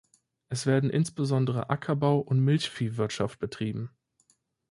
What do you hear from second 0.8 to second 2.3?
insbesondere Ackerbau